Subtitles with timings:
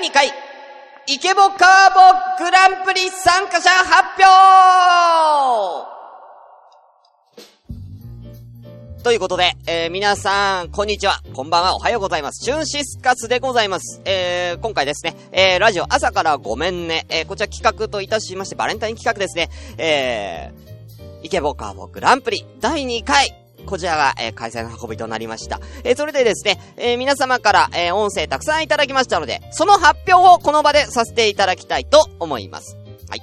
[0.00, 0.32] 2回、
[1.08, 1.58] イケボカー
[2.38, 4.22] ボグランプリ参加者発
[8.96, 11.20] 表ということで、えー、皆さん、こんにちは。
[11.34, 11.76] こんばんは。
[11.76, 12.42] おはようございます。
[12.42, 14.00] チュンシスカスでございます。
[14.06, 17.04] えー、今回ですね、えー、ラジオ朝からごめんね。
[17.10, 19.50] えー、こちら企画といたしまして、バレンタイン企画ですね。
[19.76, 23.39] えー、イケボカーボグランプリ第2回。
[23.66, 25.60] こちらが、えー、開催の運びとなりました。
[25.84, 32.76] えー、それでですね、えー、皆様から、え、音声たくさんいただきましたので、その発表をこの場でさせていただきたいと思います。
[33.08, 33.22] はい。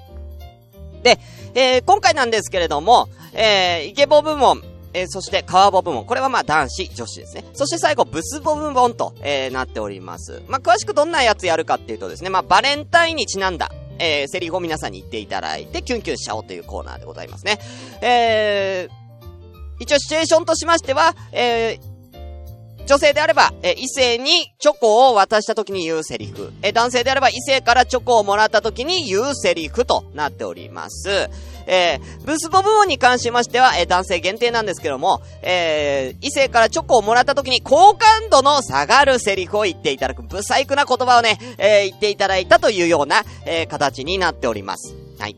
[1.04, 1.20] で、
[1.56, 6.06] え、今回なんですけれども、えー、イケボ部門、え、そして、カーボ部門。
[6.06, 7.44] これはまあ男子、女子ですね。
[7.54, 10.42] そして最後、ブスボ部門と、え、なっております。
[10.48, 17.60] まあ、詳しくどんなやつやるかっていうとですね、まあ、バレンタインにちなんだ、え、セリフを皆さんに言っていただいて、キュンキュンしちゃおうというコーナーでございますね。
[18.02, 19.07] えー、
[19.80, 26.54] 一応シチュエーションとしましては、えー、女性であれば、えー、異性にチョコを渡した時に言うセリフ。
[26.62, 31.30] えー、男性であれば異性からチョコをもらった時に言うセリフとなっております。
[31.68, 44.96] えー、ブスボ部門に関しましては、えー、男性限定なんですけども、えー、異性からチョコをもらった時に好感度の下がるセリフを言っていただく、ブサイクな言葉をね、えー、言っていただいたというような、えー、形になっております。
[45.20, 45.36] はい。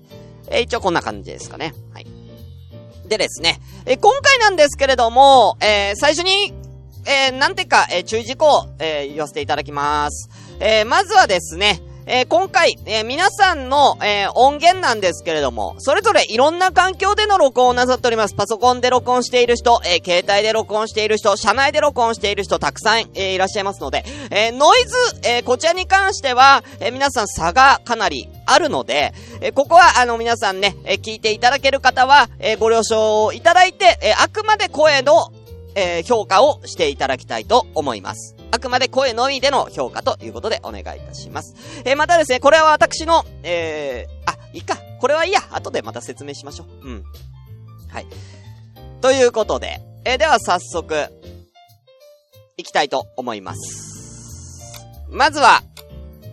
[0.52, 1.73] えー、一応こんな感じですかね。
[1.94, 2.19] はい。
[3.09, 6.53] でですね、えー、今回なんですけれども、えー、最初に、
[7.05, 10.29] えー、なんてか、えー、注意事項、えー、言わせていただきます。
[10.61, 18.33] えー、まずはですね、えー、今回、えー、皆さんの、えー、音源なんですけれども、それぞれいろんな環境での録音をなさっております。
[18.33, 35.31] パソコンで録音している人、え携帯で録音している人、車内で録音している人、たくさん、えいらっしゃいますので、えノイズ、えこちらに関しては、え皆さん差がかなりあるので、えここは、あの、皆さんね、え聞いていただける方は、えご了承いただいて、えあくまで声の、
[35.75, 38.38] え評価をしていただきたいと思います。
[38.52, 41.55] あくまで声のみでの評価ということでお願いいたします。
[41.86, 44.78] えー、またですね、これは私の、えー、あ、いいか。
[45.00, 45.39] これはいいや。
[45.52, 46.88] 後でまた説明しましょう。
[46.88, 47.03] うん。
[47.89, 48.08] はい。
[49.01, 51.12] ということで、えー、では早速、
[52.57, 54.85] いきたいと思います。
[55.09, 55.63] まずは、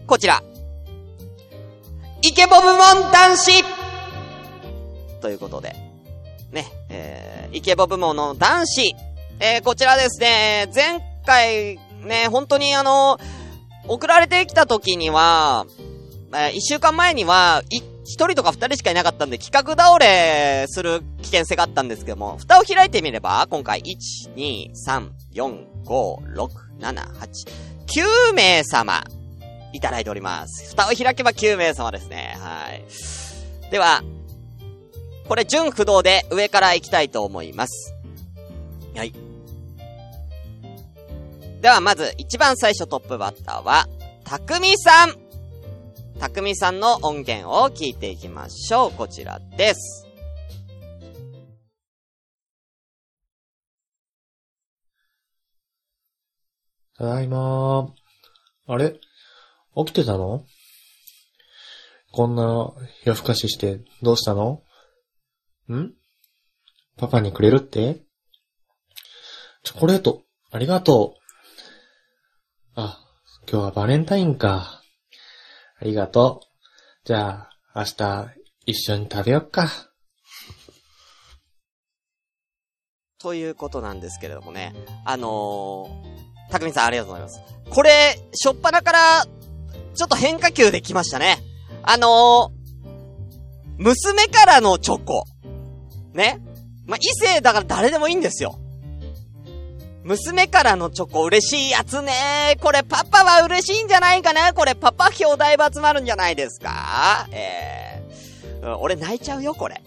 [0.06, 0.42] こちら。
[2.22, 3.64] イケボ部門男子
[5.20, 5.76] ということで、
[6.50, 8.96] ね、えー、イケボ部門の男子、
[9.38, 13.18] えー、こちらですね、前回ね、本当にあの、
[13.88, 15.66] 送られてきた時には、
[16.32, 26.48] えー、一週間前には、一人とか二人しかいなかったんで、企画倒れする危険性があったんですけども、蓋を開いてみれば、今回、1、2、3、4、5、6、
[26.80, 29.04] 7、8、9名様、
[29.72, 30.70] いただいております。
[30.70, 32.36] 蓋を開けば9名様ですね。
[32.38, 33.70] はい。
[33.70, 34.02] では、
[35.28, 37.94] これ、順不動で上から行きたいと思います。
[38.94, 39.12] はい。
[41.66, 43.88] ではまず一番最初トップバッターは、
[44.22, 45.16] たくみさん
[46.20, 48.92] たくみさんの音源を聞いていきましょう。
[48.92, 50.06] こちらです。
[56.96, 57.90] ただいまー。
[58.68, 58.92] あれ？
[59.74, 60.44] 起きてたの？
[62.12, 64.62] こんな夜更かししてどうしたの？
[65.72, 65.90] ん？
[66.96, 68.04] パパにくれるって？
[69.64, 70.22] チョコレート、
[70.52, 71.25] ありがとう。
[72.78, 73.00] あ、
[73.50, 74.82] 今日はバレンタインか。
[75.80, 76.46] ありがとう。
[77.06, 78.28] じゃあ、明日、
[78.66, 79.70] 一緒に食べよっか。
[83.18, 84.74] ということなんですけれどもね。
[85.06, 87.40] あのー、たくみさんありがとうございます。
[87.70, 89.24] これ、しょっぱなから、
[89.94, 91.38] ちょっと変化球できましたね。
[91.82, 95.24] あのー、娘からのチョコ。
[96.12, 96.42] ね。
[96.84, 98.58] まあ、異性だから誰でもいいんですよ。
[100.06, 102.56] 娘からのチョコ嬉しいやつね。
[102.60, 109.82] これパパは嬉しいんじゃないかなこれパパ表題集まるんじゃないですかえー、俺泣いちゃうよ、これ。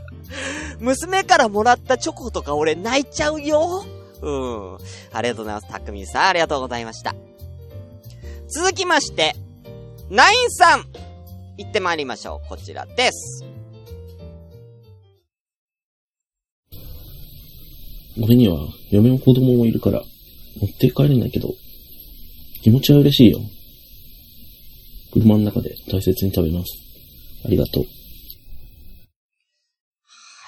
[0.80, 3.86] 娘からもらったチョコとか俺泣いちゃうよ。
[4.20, 4.78] うん。
[5.14, 5.68] ありがとうございます。
[5.68, 7.14] たくみさん、ありがとうございました。
[8.48, 9.34] 続きまして、
[10.10, 10.84] ナインさん、
[11.56, 12.48] 行ってまいりましょう。
[12.50, 13.44] こちらです。
[18.20, 18.58] 俺には
[18.90, 20.02] 嫁も子供もいるから
[20.60, 21.54] 持って帰れないけど、
[22.62, 23.40] 気持ちは嬉しいよ。
[25.12, 26.72] 車の中で大切に食べます。
[27.44, 27.84] ありがとう。
[27.84, 27.88] は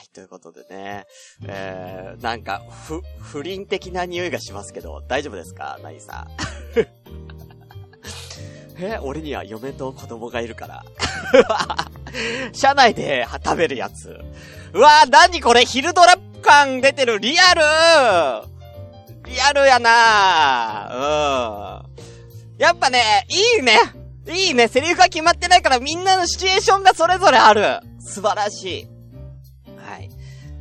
[0.02, 1.04] い、ということでね、
[1.46, 5.78] えー、なんか、ふ、不倫的な匂いがしますけど、大丈夫ですか？
[5.82, 6.26] ナイさん。
[8.82, 10.84] え、俺には嫁と子供がいるから。
[12.52, 14.18] 車内で食べるやつ。
[14.72, 15.64] うわぁ、なにこれ？
[15.64, 18.50] 昼ドラ感出てるリアル
[19.24, 22.60] リアルやなうん。
[22.60, 23.78] やっぱね、いいね。
[24.28, 24.68] いいね。
[24.68, 27.80] セリフが決まってないからみんなのシチュエーションがそれぞれある。
[28.00, 28.88] 素晴らしい。
[29.76, 30.10] はい。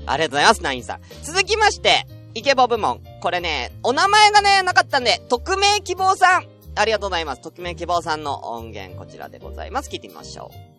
[0.06, 1.02] ありがとうございます、ナインさん。
[1.24, 3.02] 続きまして、イケボ部門。
[3.22, 6.48] これね、お名前がね、なかったんで、匿名希望さん。
[6.76, 7.42] ありがとうございます。
[7.42, 9.90] 匿名希望さんの音源、こちらでございます。
[9.90, 10.79] 聞いてみましょう。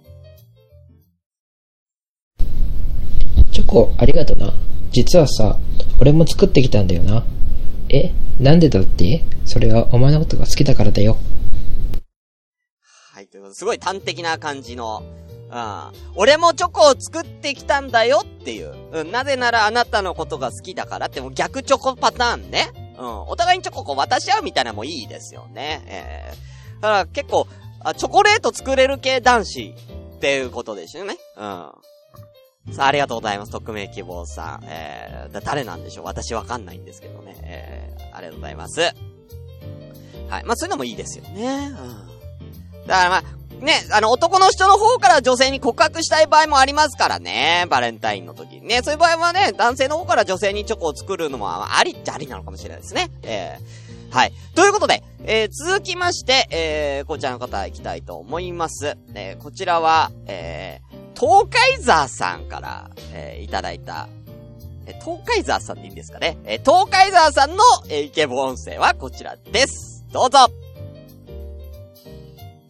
[3.61, 4.55] チョコ、ありがとな。
[4.91, 5.59] 実はさ、
[6.01, 7.25] 俺も作ってきたんだよな。
[7.91, 9.23] え、なんでだって？
[9.45, 11.19] それはお前のことが好きだからだよ。
[13.13, 15.03] はい、ということで、すごい端的な感じの、
[15.51, 15.83] うん。
[16.15, 18.73] 俺もチョコを作ってきたんだよっていう。
[18.93, 19.11] うん。
[19.11, 22.71] なぜならあなたのことが好きだからって、もう逆チョコパターンね。
[22.99, 23.21] うん。
[23.29, 25.83] お互いにチョコこう渡し合うみたいなのもいいですよね。
[25.87, 26.83] えー。
[26.83, 27.47] だから結構、
[27.81, 29.75] あ、チョコレート作れる系男子
[30.17, 31.19] っていうことですよね。
[31.37, 31.71] うん。
[32.73, 33.53] さあ、ありがとうございます。
[33.53, 34.65] 匿名希望さん。
[34.65, 36.05] えー、だ、誰なんでしょう？
[36.05, 37.37] 私わかんないんですけどね。
[37.43, 38.81] えー、ありがとうございます。
[38.81, 38.89] は
[40.41, 40.45] い。
[40.45, 41.73] まあ、そういうのもいいですよね。
[42.83, 42.87] うん。
[42.87, 47.67] だからまあ、ね、あの、男の人の方から女性に告白したい場合もありますからね。
[47.69, 48.83] バレンタインの時にね。
[48.83, 53.11] そういう場合はね、男性の方から女性にチョコを作るのもありっちゃありなのかもしれないですね。
[53.23, 54.33] えー、はい。
[54.55, 58.97] ということで、えー、続きまして、えー、こちらの方行きたいと思います。
[59.15, 64.09] えー、こちらは、えー、東海ザーさんから、えー、いただいた、
[64.87, 66.39] え、東海ザーさんでいいんですかね？
[66.45, 70.05] え、東海ザーさんの、え、イケボ音声はこちらです。
[70.13, 70.39] どうぞ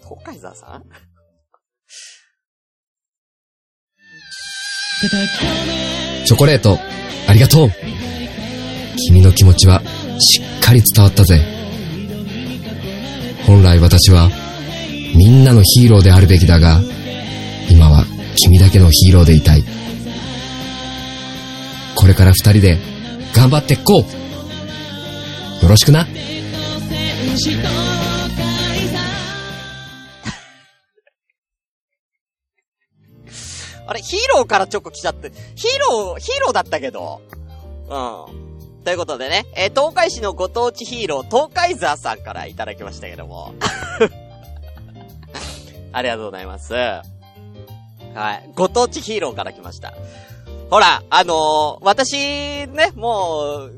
[0.02, 0.84] 東海沢さん？
[6.26, 6.76] チョコレート、
[7.28, 7.70] ありがとう
[9.06, 9.80] 君の気持ちは
[10.18, 11.40] しっかり伝わったぜ。
[13.46, 14.28] 本来私は
[15.16, 16.80] みんなのヒーローであるべきだが、
[17.70, 18.04] 今は
[18.42, 19.62] 君だけのヒーローでいたい。
[21.94, 22.78] これから二人で
[23.34, 24.00] 頑張っていこう
[25.62, 26.06] よろしくな。
[33.86, 37.20] あれ、ヒーローからチョコ来ちゃって、ヒーロー、ヒーローだったけど。
[37.88, 38.24] うん。
[38.84, 43.52] ということでね、えー、東海市のご当地ヒーロー、東海ザーさんからいただきましたけども。
[45.92, 46.72] ありがとうございます。
[48.14, 48.50] はい。
[48.54, 49.94] ご当地ヒーローから来ました。
[50.70, 52.16] ほら、あのー、私、
[52.68, 53.72] ね、もう、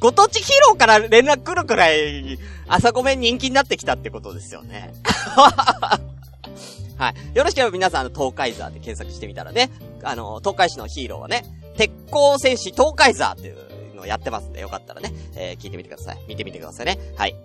[0.00, 2.38] ご当地ヒーローから連絡来るくらい、
[2.68, 4.92] 朝ごめん人気になってきたってことですよね。
[6.98, 7.36] はい。
[7.36, 9.70] よろしければ皆さん、あの、東海ザーで検索してみたらね、
[10.02, 11.44] あの、東海市のヒーローはね、
[11.76, 16.18] 鉄鋼戦士東海ザーっていうのをやってますんで、よかったらね、えー、聞いてみてください。
[16.28, 16.98] 見てみてくださいね。
[17.16, 17.36] はい。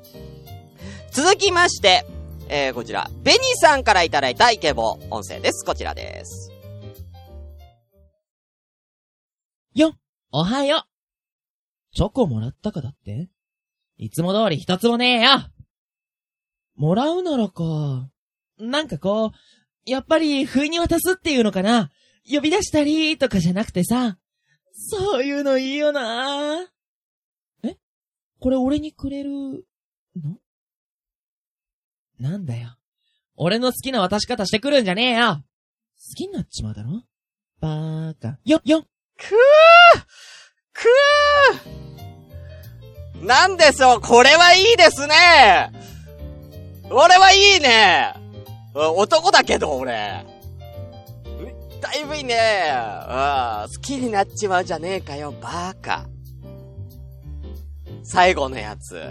[1.12, 2.06] 続きまして、
[2.50, 5.66] えー、こちら、ベニーさんからいただいたイケボ音声です。
[5.66, 6.52] こちらです。
[9.74, 9.96] よ、
[10.32, 11.96] おはよう。
[11.96, 13.30] チョコもらったかだって？
[13.98, 15.30] いつも通り一つもねえよ。
[16.76, 18.10] もらうならか。
[18.60, 19.32] なんかこう、
[19.86, 21.90] やっぱり不意に渡すっていうのかな？
[22.32, 24.18] 呼び出したりとかじゃなくてさ、
[24.76, 26.68] そういうのいいよな。
[27.64, 27.78] え？
[28.40, 29.32] これ俺にくれる
[30.16, 30.38] の？
[32.24, 32.70] なんだよ。
[33.36, 35.44] 俺の好きな渡し方してくるんじゃねえよ好
[36.16, 37.04] きになっちまうだろ？
[37.60, 38.40] バーカ。
[38.46, 38.88] よ、よくー
[40.72, 44.02] くーなんでしょう？
[44.02, 45.16] これはいいですね
[46.90, 48.14] 俺はいいね
[48.74, 50.26] 男だけど、俺。
[51.82, 52.72] だいぶいいね。
[52.72, 56.08] 好きになっちまうじゃねえかよ、バーカ。
[58.04, 59.02] 最後のやつ。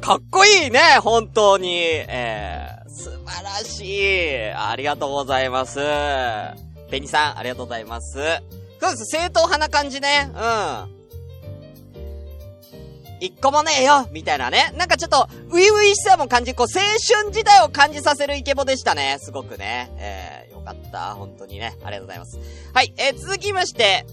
[0.00, 1.78] かっこいいね、本当に。
[1.78, 4.50] えー、素晴らしい。
[4.52, 5.80] ありがとうございます。
[6.90, 8.18] ペニさん、ありがとうございます。
[8.80, 10.30] そうです、正統派な感じね。
[10.34, 10.96] うん。
[13.18, 14.72] 一個もねえよみたいなね。
[14.76, 19.16] なんかちょっと、ウィウィしさも感じ、こう、青春時代を感じさせるイケボでしたね。
[19.20, 19.90] すごくね。
[19.96, 21.14] えー、よかった。
[21.14, 21.76] 本当にね。
[21.82, 22.38] ありがとうございます。
[22.74, 24.04] はい、えー、続きまして、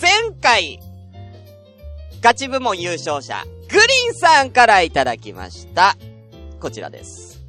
[0.00, 0.78] 前回、
[2.20, 5.96] ガチ部門優勝者、グリーンさんからいただきました。
[6.60, 7.40] こちらです。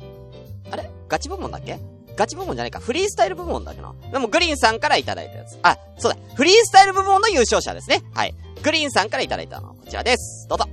[0.72, 0.90] あれ？
[1.10, 1.78] ガチ部門だっけ？
[2.16, 2.80] ガチ部門じゃないか。
[2.80, 3.94] フリースタイル部門だけど。
[4.14, 5.60] でも、グリーンさんからいただいたやつ。
[5.62, 6.20] あ、そうだ。
[6.36, 8.02] フリースタイル部門の優勝者ですね。
[8.14, 8.34] はい。
[8.64, 10.48] グリーンさんからいただいたのはこちらです。
[10.48, 10.66] どうぞ。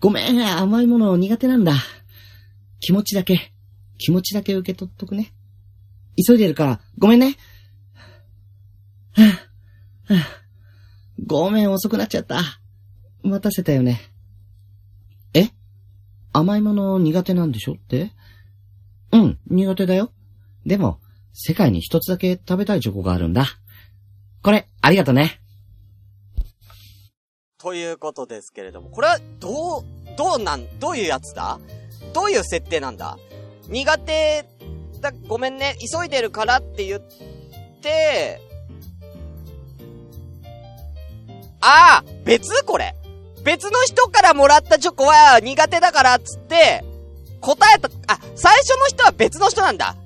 [0.00, 1.74] ごめん、甘いもの苦手なんだ。
[2.80, 3.52] 気持ちだけ、
[3.98, 5.32] 気持ちだけ受け取っとくね。
[6.26, 7.36] 急いでるから、ごめんね。
[11.26, 12.40] ごめん、遅くなっちゃった。
[13.22, 14.00] 待たせたよね。
[15.34, 15.50] え？
[16.32, 18.12] 甘いもの苦手なんでしょって？
[19.12, 20.12] うん、苦手だよ。
[20.64, 21.00] でも、
[21.32, 23.46] 世界に一つだけ食べたいチョコがあるんだ。
[24.42, 25.40] これ、ありがとね。
[27.58, 29.84] ということですけれども、これは、どう、
[30.16, 31.58] どうなん、どういうやつだ？
[32.14, 33.18] どういう設定なんだ？
[33.68, 34.46] 苦手
[35.00, 37.02] だ、ごめんね、急いでるからって言っ
[37.82, 38.40] て、
[41.60, 42.64] ああ別？
[42.64, 42.94] これ
[43.44, 46.84] 別の人からもらったチョコは苦手だからっつって、
[47.40, 49.96] 答えた、あ、最初の人は別の人なんだ。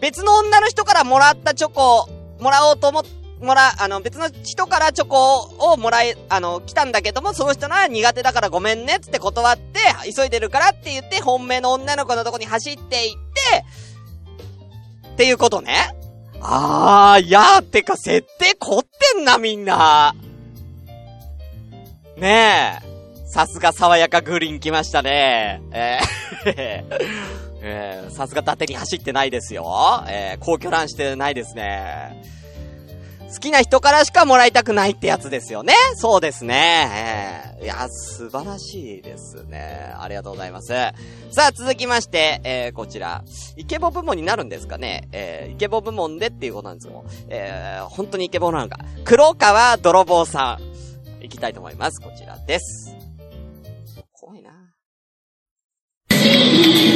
[0.00, 2.08] 別の女の人からもらったチョコを
[2.40, 3.02] もらおうと思っ、
[3.40, 5.40] もら、あの、別の人からチョコ
[5.72, 9.80] をもらえ、あの、来たんだけども、その人のは苦手だからごめんねつって断って、
[10.14, 13.20] 急いでるからって言って、本命の女の子のとこに走って行っ
[15.02, 15.94] て、っていうことね。
[16.40, 20.14] あー、いやー、てか、設定凝ってんな、みんな。
[22.18, 23.26] ねえ。
[23.26, 25.62] さすが爽やかグリーン来ましたね。
[25.72, 27.28] えー
[27.60, 30.04] え、さすが伊達に走ってないですよ。
[30.08, 32.22] えー、皇居ランしてないですね。
[33.30, 35.74] 好きな人からしかもらいたくないってやつですよね。
[35.96, 37.54] そうですね。
[37.58, 39.92] えー、いや、素晴らしいですね。
[39.98, 40.68] ありがとうございます。
[40.68, 40.94] さ
[41.48, 43.22] あ、続きまして、えー、こちら。
[43.56, 48.78] イケボ部門になるんですかねえー、イケボ部門でっていうことなんですけども、えー、本当にイケボなのか。
[49.04, 50.87] 黒川泥棒さん。
[51.20, 52.00] いきたいと思います。
[52.00, 52.94] こちらです。
[54.12, 54.50] 怖いな。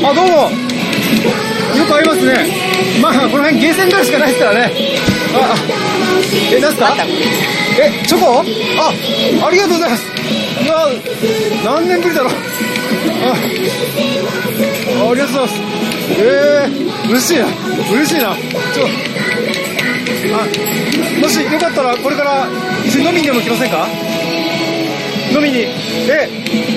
[0.05, 2.47] あ、どうもよく会いますね。
[3.01, 4.73] まあ、この辺ゲーセンぐらいしかないですからね。
[5.35, 5.57] あ、あ
[6.53, 6.95] え、なんすか？
[7.81, 8.41] え、チョコ？
[8.41, 8.93] あ、
[9.47, 10.05] ありがとうございます。
[10.63, 10.91] うわ、
[11.65, 12.33] 何年ぶりだろう。
[12.33, 13.37] あ、あ
[15.15, 15.55] りがとうございます。
[16.19, 17.47] えー、嬉しいな。
[17.93, 18.37] 嬉しいな。
[18.75, 18.87] ちょ、
[20.35, 20.37] あ、
[21.21, 22.47] もしよかったらこれから
[22.85, 23.87] 一緒に飲みにでも来ませんか？
[25.33, 25.61] 飲みに。
[25.61, 26.29] え、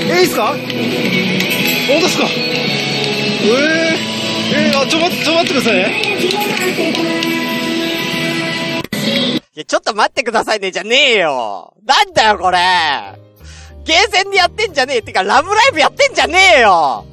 [0.09, 0.47] え、いいっすか？
[0.47, 2.25] 本当っすか？
[2.25, 3.51] えー、
[4.53, 5.81] えー、あ、ちょ待って、ちょ待ってくださいね。
[9.53, 11.73] いや、ちょっと待ってくださいね、じゃねえよ。
[11.85, 12.57] なんだよ、これ。
[13.85, 15.01] ゲーセンでやってんじゃねえ。
[15.01, 17.05] てか、ラブライブやってんじゃねえよ。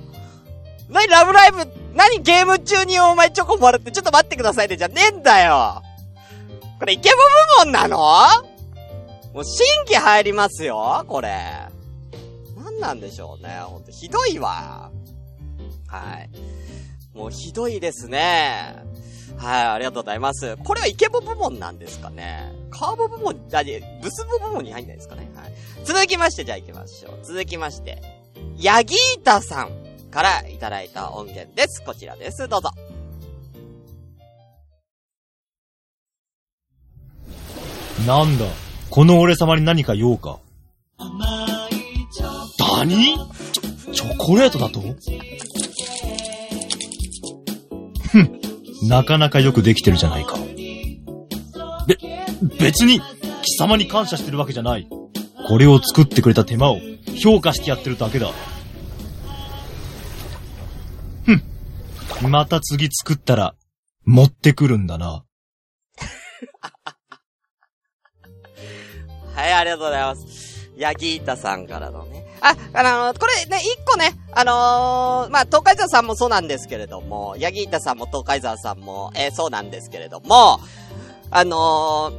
[0.88, 5.82] 何ラブライブ、何ゲーム中にお前チョコもらって、ちょっと待ってくださいね、じゃねえんだよ。
[6.78, 7.16] これイケボ
[7.64, 7.98] 部門なの？
[9.32, 11.30] もう新規入りますよ、これ。
[12.56, 13.60] 何なんでしょうね。
[13.64, 14.90] ほんと、ひどいわ。
[15.86, 17.16] はい。
[17.16, 18.74] もうひどいですね。
[19.38, 20.56] はい、ありがとうございます。
[20.58, 25.52] これはイケボ部門なんですかねカーボ部門、あ、いやブスボ部門に入んないですかねはい。
[25.84, 27.18] 続きまして、じゃあ行きましょう。
[27.24, 28.02] 続きまして、
[28.58, 29.70] ヤギータさん
[30.10, 31.82] からいただいた音源です。
[31.82, 32.46] こちらです。
[32.48, 32.70] どうぞ。
[38.06, 38.71] なんだ？
[38.94, 40.38] この俺様に何か用か？
[40.98, 41.16] 何
[43.94, 44.82] チョコレートだと？
[48.10, 48.38] ふん、
[48.86, 50.36] なかなかよくできてるじゃないか。
[51.86, 51.96] べ、
[52.60, 54.86] 別に、貴様に感謝してるわけじゃない。
[55.48, 56.78] これを作ってくれた手間を
[57.18, 58.30] 評価してやってるだけだ。
[61.24, 63.54] ふん、また次作ったら、
[64.04, 65.24] 持ってくるんだな。
[69.34, 70.70] はい、ありがとうございます。
[70.76, 72.26] ヤギータさんからのね。
[72.40, 80.60] あ、あのーこれね、一個ね、あのーまあ、東海沢さんもそうなんですけれども、ヤギータさんも東海沢さんも、えーそうなんですけれども、
[81.30, 82.12] あの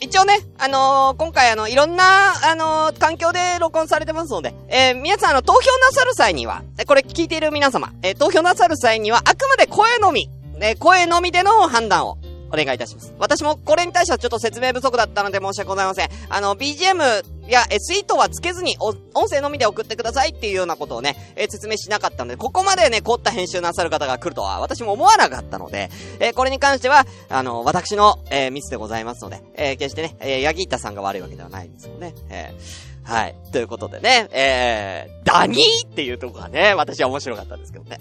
[0.00, 10.28] 一応ね、あの今回あの、いろんな、あの環境で録音されてますので、え皆さんあの、投票なさる際には、えこれ聞いている皆様、え投票なさる際には、あくまで声のみ、
[10.58, 12.18] ね、声のみでの判断を、
[12.52, 13.14] お願いいたします。
[13.18, 16.08] 私もこれに対してはちょっと説明不足だったので申し訳ございません。
[16.28, 18.96] あの、BGM や SE とはつけずに、音
[19.28, 25.90] 声のみで送ってくださいっていうようなことをね、えー説明しなかったので、ここまでね、凝った編集なさる方が来るとは、私も思わなかったので、
[26.20, 32.14] えーこれに関しては、あの、私の、えーミスでございますので、え決してね、えーヤギータさんが悪いわけではないんですよね。
[32.28, 33.34] えーはい。
[33.50, 37.98] ということでね、えー、ダニーっていうとこがね、私は面白かったんですけどね。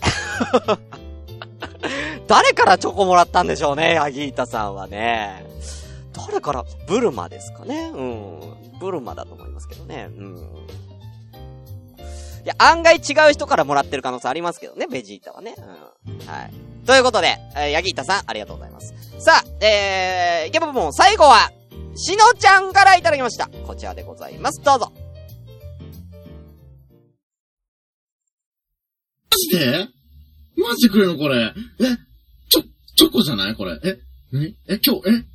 [2.32, 5.46] 誰からチョコもらったんでしょうね、ヤギータさんはね。
[6.14, 8.80] 誰から、ブルマですかねうん。
[8.80, 10.08] ブルマだと思いますけどね。
[10.18, 10.38] うん。
[10.38, 10.40] い
[12.46, 15.56] や、案外違う人からもらってる可能性ありますけどね、ベジータはね。
[15.58, 16.26] うん。
[16.26, 16.54] はい。
[16.86, 18.94] ということで、えー、ヤギータさん、ありがとうございます。
[19.20, 21.52] さあ、えー、イケボ部門最後は、
[21.98, 23.50] しのちゃんからいただきました。
[23.68, 24.62] こちらでございます。
[24.62, 24.94] どうぞ。
[29.30, 29.88] マジで？
[30.56, 31.54] マジで来るのこれ。
[31.82, 31.98] え、
[33.02, 33.56] チョコじゃない？
[33.56, 33.80] これ。
[33.84, 33.98] え、
[34.32, 34.56] 何？
[34.68, 35.26] え、今日、え？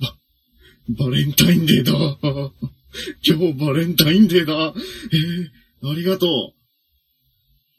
[0.00, 1.92] バ、バレンタインデーだ。
[3.22, 4.72] 今日バレンタインデーだ。
[5.82, 6.54] えー、ありがと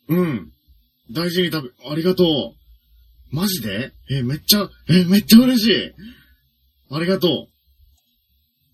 [0.07, 0.15] う。
[0.15, 0.51] うん。
[1.11, 3.35] 大事に食べ、ありがとう。
[3.35, 3.91] マジで？
[4.11, 5.93] え、めっちゃ、え、めっちゃ嬉しい。
[6.91, 7.47] ありがと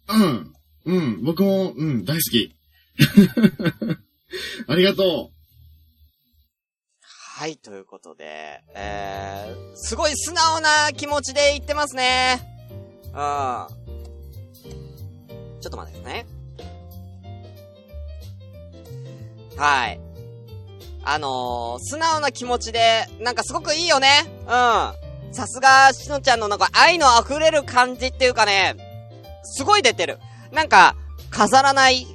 [0.09, 0.13] う。
[0.13, 0.53] うん。
[0.85, 2.53] うん、僕も、うん、大好き。
[4.67, 5.36] ありがとう
[7.37, 12.39] はい、ということで、えー、すごい素直な気持ちで言ってますね。
[13.09, 13.13] うん。
[13.13, 13.67] ちょ
[15.67, 16.25] っと待ってくださいね。
[19.55, 19.99] はい。
[21.03, 24.09] あのー、素直な気持ちで、なんかすごくいいよね。
[24.41, 24.47] うん。
[25.31, 28.75] さすが、しのちゃんのなんか愛の溢れる感じっていうかね、
[29.43, 30.17] すごい出てる。
[30.51, 30.95] なんか、
[31.29, 32.07] 飾らない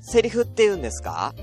[0.00, 1.34] セリフっていうんですか？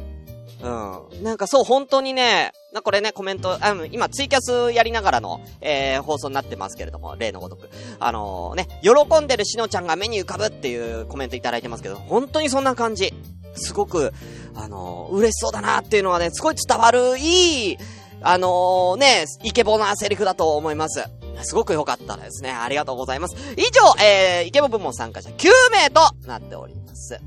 [0.64, 1.24] うん。
[1.24, 7.70] なんかそう、本当にね、な、これね、コメント、あの、今、ツイキャスやりながらの、えー、放送になってますけれども、例のごとく。
[8.00, 13.14] あのー、ね、喜んでるしのちゃんが目に浮かぶっていうコメントいただいてますけど、本当にそんな感じ。
[13.56, 14.14] すごく、
[14.56, 17.78] あのー、嬉しそうだなっていうのはね、すごい伝わる、いい、
[18.22, 21.04] あのー、ね、イケボなセリフだと思います。
[21.44, 22.52] すごく良かったですね。
[22.52, 23.36] ありがとうございます。
[23.58, 27.20] 以上、えー、イケボ部門参加者9名となっております。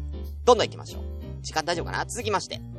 [0.44, 1.02] どんどん行きましょう。
[1.42, 2.06] 時間大丈夫かな？
[2.06, 2.73] 続きまして。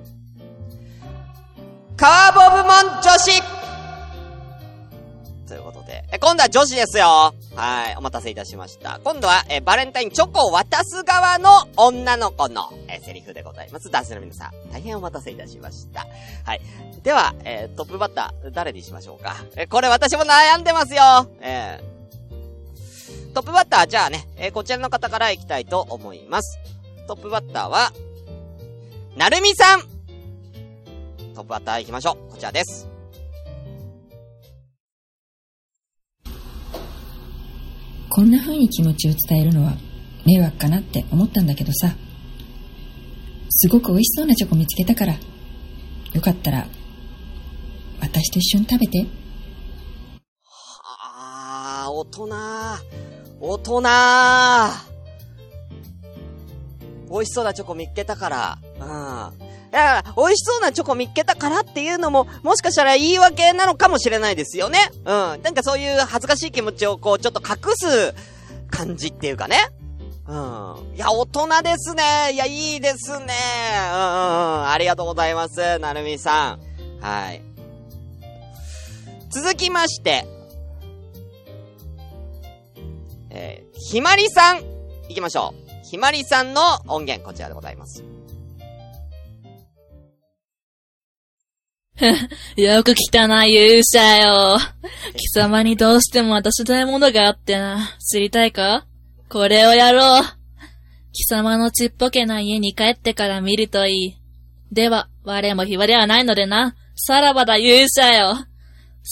[1.98, 3.42] カーボ部門女子
[5.48, 7.34] ということで、え、今度は女子ですよ。
[7.56, 9.00] はい、お待たせいたしました。
[9.04, 13.90] 今度は、え、バレンタインチョコを渡す側の女の子の、え、セリフでございます。
[13.90, 16.08] 男性の皆さん、大変お待たせいたしました。
[16.44, 16.62] はい。
[17.04, 19.38] では、えトップバッター、誰にしましょうか？
[19.56, 21.28] え、これ私も悩んでますよ。
[21.42, 21.96] えー
[23.34, 26.58] トップバッター、じゃあね、えこちらの方から行きたいと思います。
[27.06, 27.92] トップバッターは、
[29.18, 29.95] なるみさん
[31.36, 32.32] トップバッター行きましょう。
[32.32, 32.88] こちらです。
[38.10, 39.74] こんな風に気持ちを伝えるのは
[40.26, 41.94] 迷惑かなって思ったんだけどさ。
[43.50, 45.14] すごく美味しそうなチョコ見つけたから、
[46.14, 46.68] よかったら、
[48.02, 49.06] 私と一緒に食べて。
[51.04, 52.30] あー、大人
[53.40, 53.82] 大人
[57.10, 58.58] 美味しそうなチョコ見っけたから。
[58.80, 59.45] うん。
[59.76, 64.80] だから、美味しそうなチョコ見っけたからっていうのも、もしかしたら言い訳なのかもしれないですよね。
[65.00, 65.04] うん。
[65.04, 68.16] なんかそういう恥ずかしい気持ちをこう、ちょっと隠す
[68.72, 69.58] 感じっていうかね。
[70.30, 70.96] うん。
[70.96, 72.04] いや、大人ですね。
[72.32, 73.26] いや、いいですね。
[73.92, 74.70] うんうんうん。
[74.70, 75.78] ありがとうございます。
[75.80, 77.04] なるみさん。
[77.04, 77.42] はい。
[79.30, 80.26] 続きまして、
[83.30, 84.62] えー、ひまりさん、
[85.10, 85.86] 行きましょう。
[85.86, 88.15] ひまりさんの音源、こちらでございます。
[92.58, 94.58] よく来たな、勇者よ。
[95.16, 97.96] 貴様にどうしても渡したいものがあってな。
[98.00, 98.86] 知りたいか？
[99.30, 100.24] これをやろう。
[101.14, 104.16] 貴様のちっぽけな家に帰ってから見るといい。
[104.74, 106.76] では、我も暇ではないのでな。
[106.96, 108.46] さらばだ、勇者よ。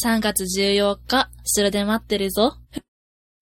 [0.03, 2.57] 3月14日、後ろで待ってるぞ。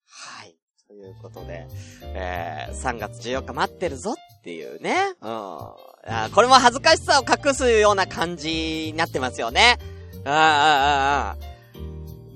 [0.06, 0.54] はい。
[0.86, 1.66] ということで、
[2.14, 5.14] えー、3月14日待ってるぞっていうね。
[5.20, 5.91] うん。
[6.06, 9.78] あーこれも恥ずかしさを隠すような感じになってますよね。
[10.24, 11.46] あーあーあー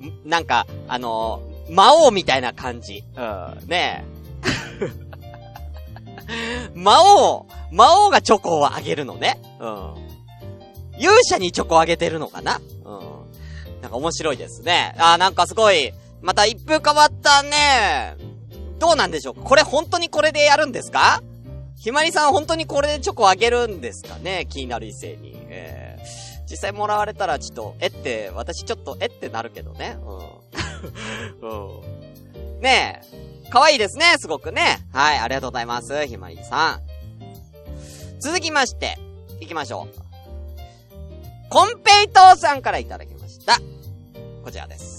[0.05, 3.03] あーんなんか、あのー魔王みたいな感じ。
[3.17, 3.59] うん。
[3.69, 4.05] ね
[6.71, 6.71] え。
[6.79, 9.41] 魔王、魔王がチョコをあげるのね。
[9.59, 9.95] うん。
[10.99, 12.91] 勇者にチョコをあげてるのかなう
[13.79, 13.81] ん。
[13.83, 14.95] なんか面白いですね。
[14.99, 18.15] あーなんかすごい、また一風変わったね。
[18.79, 19.41] どうなんでしょうか？
[19.43, 21.21] これ本当にこれでやるんですか？
[21.87, 24.49] ひまりさん本当にこれでチョコあげるんですかね？
[24.51, 25.37] 気になる異性に。
[25.49, 29.97] えー、実際もらわれたらちょっと、えって、私ちょっと、えってなるけどね。
[31.41, 31.47] うん。
[31.49, 32.61] うん。
[32.61, 33.51] ねえ。
[33.51, 34.81] 可愛いですね、すごくね。
[34.93, 38.21] はい、ありがとうございます、ひまりさん。
[38.21, 38.99] 続きまして、
[39.39, 41.49] 行きましょう。
[41.51, 43.61] コンペイトーさんからいただきました。
[44.43, 44.96] こちらです。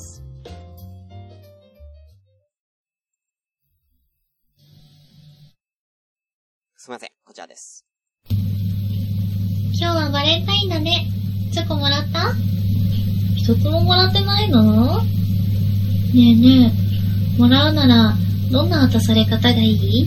[6.87, 7.85] すいません、こちらです。
[8.29, 8.37] 今
[9.73, 11.07] 日はバレンタインだね。
[11.51, 12.31] チョコもらった？
[13.35, 15.03] 一つももらってないの？
[15.03, 15.11] ね
[16.13, 16.73] えね
[17.37, 18.13] え、もらうなら、
[18.49, 20.05] どんな渡され方がいい？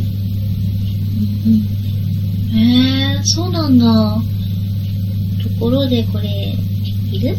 [1.45, 2.59] うんうん。
[2.59, 3.85] えー、そうなんだ。
[5.45, 7.37] ところでこれ、いる？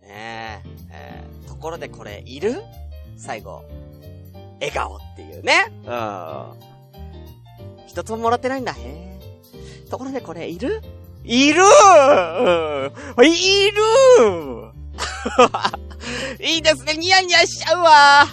[0.00, 2.62] ねえ、えー、ところでこれ、いる？
[3.16, 3.64] 最後、
[4.60, 5.72] 笑顔っていうね。
[5.86, 6.44] うん。
[7.86, 8.72] 一つももらってないんだ。
[8.72, 9.18] へえ。
[9.90, 10.82] ところでこれ、いる？
[11.24, 11.64] いるう
[13.22, 13.82] んいる
[16.40, 16.94] いいですね。
[16.94, 18.24] ニヤニヤしちゃうわ。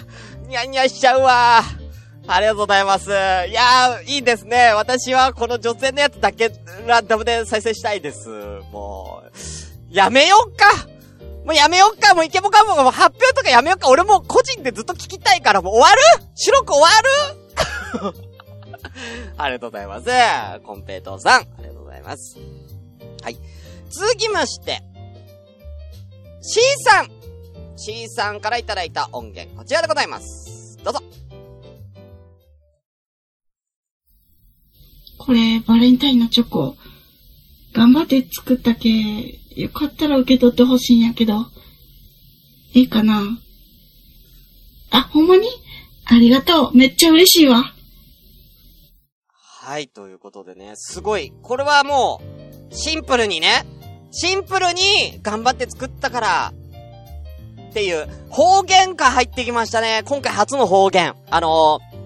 [0.46, 1.62] ニヤニヤしちゃうわ。
[2.28, 3.10] ありがとうございます。
[3.10, 4.72] いやー、いいですね。
[4.74, 6.50] 私はこの女性のやつだけ
[6.86, 8.28] ランダムで再生したいです。
[8.72, 9.30] もう、
[9.90, 10.88] やめよっか
[11.46, 16.26] もうやめよっかもうイケボかももう発表とかやめよっか俺もう個人でずっと聞きたいからもう終わる？
[16.34, 18.26] 白く終わる？
[19.38, 20.08] ありがとうございます。
[20.64, 22.36] コンペイトーさん、ありがとうございます。
[23.22, 23.36] はい。
[23.90, 24.82] 続きまして、
[26.42, 27.10] C さん
[27.76, 30.78] !C さんからいただいた音源、こちらでございます。
[30.82, 31.00] どうぞ。
[35.18, 36.76] これ、バレンタインのチョコ。
[37.72, 38.88] 頑張って作ったけ、
[39.56, 41.46] よかったら受け取ってほしいんやけど。
[42.72, 43.22] いいかな
[44.90, 45.48] あ、ほんまに？
[46.04, 46.76] ありがとう。
[46.76, 47.72] めっちゃ嬉しいわ。
[49.32, 51.32] はい、ということでね、すごい。
[51.42, 52.20] これはも
[52.70, 53.64] う、シンプルにね、
[54.12, 56.52] シンプルに頑張って作ったから、
[57.70, 60.02] っていう、方言が入ってきましたね。
[60.04, 61.14] 今回初の方言。
[61.30, 61.96] あのー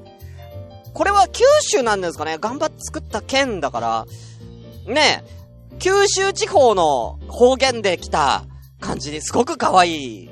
[0.92, 5.39] これは九州なんですかね頑張って作った県だから、ねえ、
[5.78, 8.44] 九州地方の方言で来た
[8.80, 10.30] 感じですごく可愛い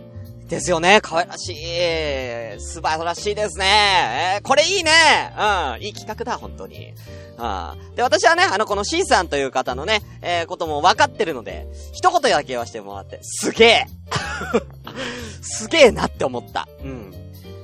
[0.48, 1.00] ですよね。
[1.02, 2.60] 可愛らしい。
[2.60, 4.38] 素晴らしいですね。
[4.38, 4.90] えこれいいね。
[5.36, 5.82] うん。
[5.82, 6.94] いい企画だ、本当に。
[7.36, 7.94] うん。
[7.94, 13.86] で、私はね、あの、この C さんという方のね、えーことも分かってるので、一言だけ言わせてもらって、すげえ
[15.42, 16.66] すげえなって思った。
[16.82, 17.07] うん。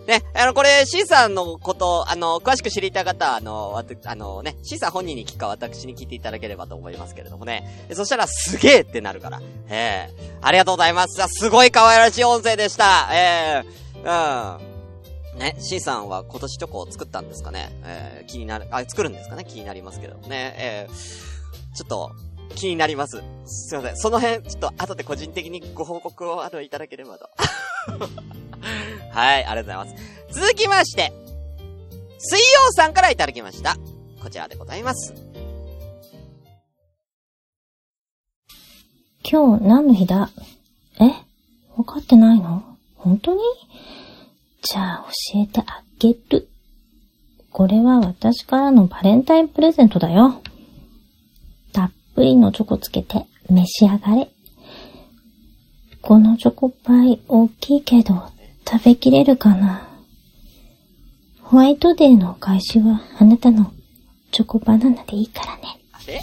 [0.06, 7.86] ね、あの、これ、C さんのこと、あの、詳しく知りたい方は、あの、わたあのね、C さん本人に聞くか私に聞いていただければと思いますけれどもね。
[7.92, 9.40] そしたら、すげえってなるから。
[9.68, 11.22] ええありがとうございます。
[11.22, 13.08] あすごい可愛らしい音声でした。
[13.12, 15.38] ええうん。
[15.38, 20.54] ね、C さんは今年チョコを作ったんですかねえー、気になる、あ、作るんですかね気になりますけどね。
[20.58, 22.12] えー、ちょっと、
[22.54, 23.22] 気になります。
[23.46, 23.96] すいません。
[23.96, 27.28] その辺、ちょっと後で個人的にご報告を、あの、いただければと。
[29.10, 29.98] はい、ありがとうございま
[30.32, 30.40] す。
[30.40, 31.12] 続きまして、
[32.18, 33.76] 水曜さんからいただきました。
[34.22, 35.12] こちらでございます。
[39.30, 40.30] 今日何の日だ？
[41.00, 41.12] え？
[41.76, 42.62] 分かってないの？
[42.96, 43.40] 本当に？
[44.62, 46.48] じゃあ教えてあげる。
[47.50, 50.42] これは私からのバレンタインプレゼントだよ。
[52.14, 54.30] たっぷりのチョコつけて召し上がれ。
[56.00, 58.30] このチョコパイ大きいけど
[58.64, 59.88] 食べきれるかな？
[61.42, 63.72] ホワイトデーのお返しはあなたの
[64.30, 65.62] チョコバナナでいいからね。
[65.90, 66.20] あれ？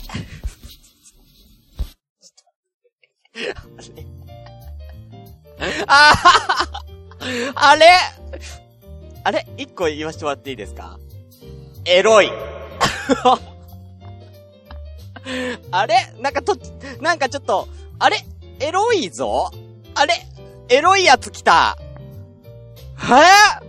[5.88, 7.88] あーあれ？
[9.26, 9.46] あれ？
[9.58, 10.98] 一個言わせてもらっていいですか？
[11.84, 12.32] エロい。
[15.72, 15.96] あれ？
[16.20, 16.58] なんかと、
[17.00, 17.68] なんかちょっと、
[18.00, 18.26] あれ？
[18.60, 19.52] エロいぞ？
[19.96, 20.14] あれ？
[20.70, 21.78] エロいやつ来た。
[22.96, 23.64] はぁ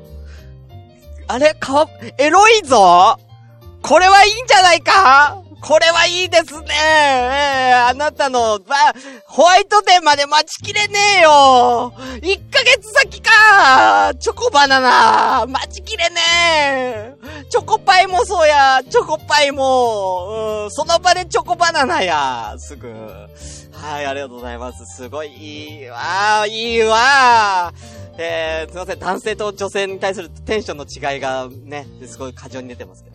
[1.29, 1.55] あれ？
[1.55, 1.89] か、
[2.19, 3.19] エロいぞ？
[3.83, 5.42] これはいいんじゃないか？
[5.63, 6.67] これはいいですね。
[6.73, 8.75] ええあなたの、ば、
[9.27, 14.13] ホワイトデーまで待ちきれねえよ !1 ヶ月先か。
[14.19, 15.47] チョコバナナ。
[15.47, 17.15] 待ちきれねえ。
[17.49, 18.83] チョコパイもそうや。
[18.91, 22.57] チョコパイも、うん、その場でチョコバナナや。
[22.59, 22.89] すぐ。
[22.89, 24.85] はい、ありがとうございます。
[24.97, 26.45] すごいいいわ。
[26.49, 27.73] いいわ。
[28.19, 33.12] えー、すいません、男性と女性に対するテンションの違いがね、すごい過剰に出てますけど。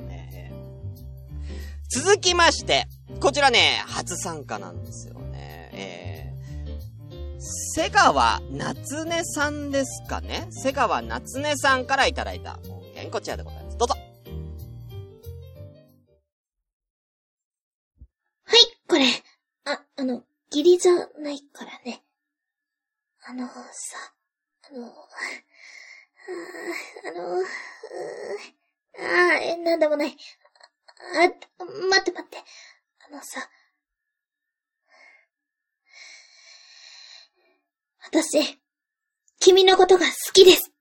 [1.89, 2.86] 続きまして、
[3.21, 5.69] こちらね、初参加なんですよね。
[5.73, 10.47] えー、瀬川夏音さんですかね？
[10.52, 13.78] 瀬川夏音さんからいただいた音源、こちらでございます。
[13.78, 13.95] どうぞ。
[18.43, 19.06] はい、これ。
[19.65, 22.04] あ、あの、義理じゃないからね。
[23.26, 23.54] あのさ、
[24.69, 24.93] あの、あー
[27.08, 27.45] あの、うー
[29.00, 30.17] あ、なんでもない。
[31.00, 31.28] あ、
[31.90, 32.38] 待って待って。
[33.08, 33.48] あのさ、
[38.10, 38.60] 私、
[39.40, 40.72] 君のことが好きです。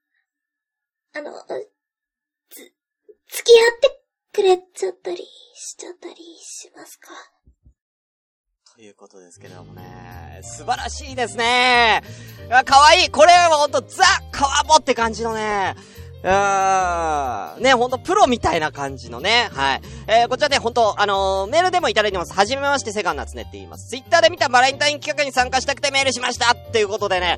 [1.15, 1.31] あの、
[2.49, 4.03] つ、付き合って
[4.33, 7.09] くれちゃったりしちゃったりしますか？
[8.75, 12.03] ということですけどもね、素晴らしいですね。
[12.65, 13.09] かわいい。
[13.09, 15.75] これはほんとザ・川ボって感じのね、
[16.23, 17.63] うーん。
[17.63, 19.49] ね、ほんとプロみたいな感じのね。
[19.53, 19.81] はい。
[20.07, 22.33] えー、こちらでほんと、あのーメールでもいただいてます。
[22.33, 23.89] はじめまして、セガンナツネって言います。
[23.89, 27.37] ツイッターで見たバレンタイン企画に参加したくてメールしましたっていうことでね、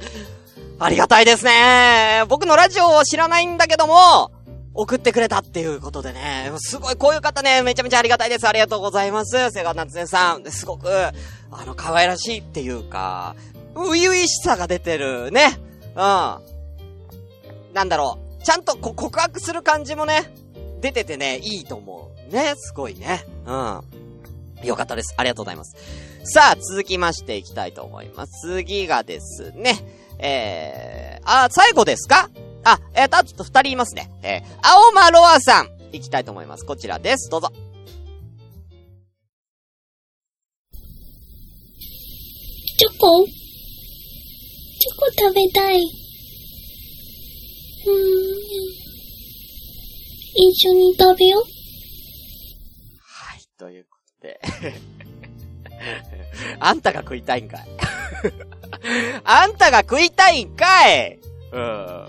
[0.79, 2.23] ありがたいですね。
[2.29, 4.31] 僕のラジオを知らないんだけども、
[4.73, 8.47] 送ってくれたっていうことでね、すごいこういう方ね、めちゃめちゃありがたいです。
[8.47, 9.51] ありがとうございます。
[9.51, 10.49] セガナツネさん。
[10.49, 10.89] すごく、
[11.51, 13.35] あの、可愛らしいっていうか、
[13.75, 15.59] 初々しさが出てるね。
[15.95, 15.99] うん。
[17.73, 18.28] なんだろう。
[18.43, 20.33] ちゃんと告白する感じもね、
[20.81, 22.33] 出ててね、いいと思う。
[22.33, 23.25] ね、すごいね。
[23.45, 23.81] うん。
[24.63, 25.13] よかったです。
[25.17, 25.75] ありがとうございます。
[26.23, 28.61] さあ、続きましていきたいと思います。
[28.63, 29.77] 次がですね、
[30.19, 32.29] えー、あ、最後ですか？
[32.63, 34.11] あ、えーと、あと二人いますね。
[34.21, 35.69] えー、青間ロアさん。
[35.91, 36.65] いきたいと思います。
[36.65, 37.29] こちらです。
[37.29, 37.51] どうぞ。
[42.77, 45.81] チョコチョコ食べたい。
[47.89, 47.93] ん。
[50.35, 51.59] 一緒に食べよう。
[53.59, 54.39] ということで。
[56.59, 57.67] あんたが食いたいんかい。
[59.25, 61.19] あんたが食いたいんかい
[61.51, 62.07] うん。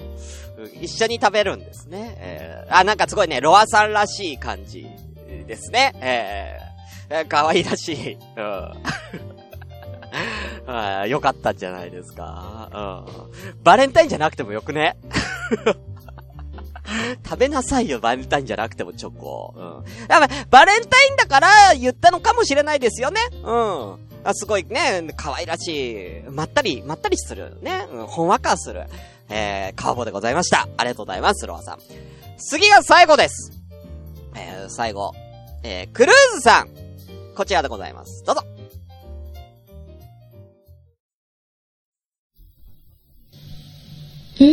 [0.81, 2.14] 一緒に食べるんですね。
[2.19, 4.87] えー、あ、なんかすごいね、ロアさんらしい感じ
[5.47, 5.93] ですね。
[6.01, 8.16] えー、えー可愛らしい。
[8.37, 8.73] うん。
[10.66, 12.68] あーよかったんじゃないですか。
[12.73, 13.62] うん。
[13.62, 14.96] バレンタインじゃなくてもよくね？
[17.25, 19.55] 食べなさいよ、バレンタインじゃなくてもチョコ。
[19.57, 19.64] うん。
[20.09, 23.20] やっぱ、バレンタインだから言ったのかもしれないですよね。
[23.44, 24.11] うん。
[24.23, 28.85] あすごいね、可愛らしい、まったり、まったりする、ね、ほんわかする、
[29.31, 30.68] えー、カーボでございました。
[30.77, 31.79] ありがとうございます、ロアさん。
[32.38, 33.53] 次が最後です。
[34.37, 35.12] えー、最後、
[35.62, 36.68] えー、クルーズさん。
[37.35, 38.23] こちらでございます。
[38.27, 38.42] どうぞ。
[44.44, 44.48] ん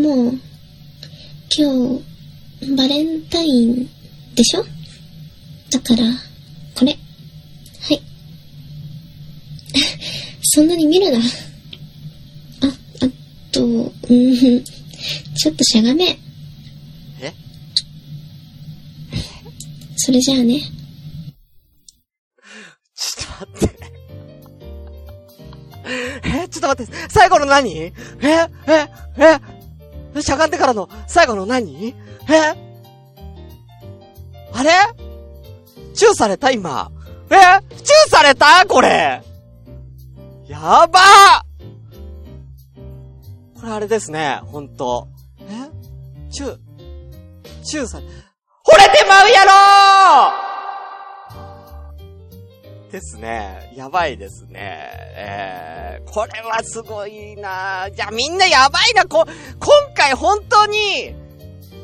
[0.00, 0.40] んもう、
[1.56, 3.88] 今日、バレンタイン
[4.34, 4.64] でしょ？
[5.70, 6.04] だから、
[6.74, 6.92] これ。
[6.92, 8.00] はい。
[10.42, 11.18] そんなに見るな。
[11.18, 13.08] あ、あ
[13.50, 16.18] と、うん、ちょっとしゃがめ。
[17.20, 17.34] え？
[19.96, 20.60] それじゃあね。
[22.94, 23.67] ちょっと待って。
[26.48, 27.76] ちょっと待って、最後の何？
[27.78, 28.48] ええ
[30.16, 31.88] えしゃがんでからの最後の何？
[31.88, 31.94] え？
[34.52, 34.70] あれ？
[35.94, 36.50] チューされた？
[36.50, 36.90] 今？
[37.30, 37.34] え？
[37.76, 38.66] チューされた？
[38.66, 39.22] これ？
[40.46, 41.44] やば！
[43.60, 45.08] これあれですね、ほんと。
[45.40, 45.44] え？
[46.30, 46.58] チュー、
[47.64, 48.08] チューされ、惚
[48.76, 50.47] れてまうやろ
[52.90, 53.72] ですね。
[53.76, 54.90] やばいですね。
[55.16, 59.26] えー、これはすごいなじゃあみんなやばいな、こ、
[59.58, 61.14] 今回本当に、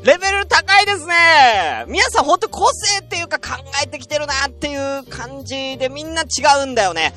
[0.02, 6.26] レベル高いですね皆さん本当個性っていうか考えてきてるなっていう感じでみんな違
[6.64, 7.14] うんだよね。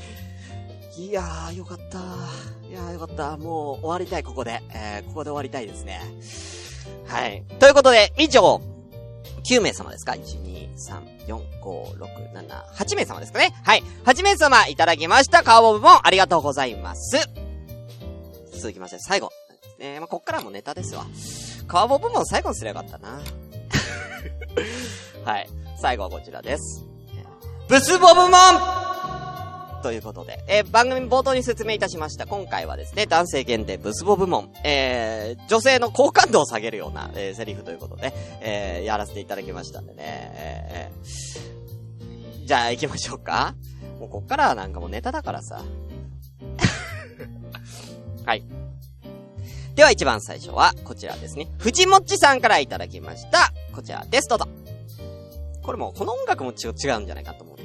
[0.97, 2.00] いやー、よかった。
[2.67, 3.38] いやー、よかった。
[3.38, 4.62] もう終わりたい、ここで。
[4.73, 6.02] えー、ここで終わりたいですね。
[7.06, 7.43] はい。
[7.60, 8.62] ということで、以上、
[9.43, 13.84] 9名様ですか ?1、2、3、4、5、6、7、8名様ですかねはい。
[14.06, 15.44] 8名様いただきました。
[15.44, 17.18] カーボブもありがとうございます。
[18.54, 19.32] 続きまして、最後。
[19.80, 21.06] ねまあ、こっからもネタですわ。
[21.68, 23.22] カーボ部門最後にすればよかったな。
[25.32, 25.50] はい。
[25.80, 26.84] 最後はこちらです。
[27.68, 28.87] ブスボブモン
[29.84, 32.26] ということで、えー番組冒頭に説明いたしました。
[32.26, 43.56] 今回はですね、男性限定ブスボ部門、えー、女性の好感度を下げるような、えー、セリフということで、えー、やらせていただきましたんでね、えー、じゃあ行きましょうか。
[44.00, 45.63] もうこっからはなんかもうネタだからさ。
[48.26, 48.44] はい。
[49.76, 51.48] では一番最初は、こちらですね。
[51.60, 53.54] 藤もっちさんからいただきました。
[53.76, 54.28] こちらです。
[54.28, 54.48] どうぞ。
[55.62, 57.58] これもう、この音楽も違うんじゃないかと思う